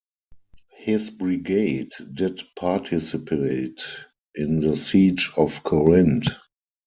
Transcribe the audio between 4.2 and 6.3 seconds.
in the siege of Corinth.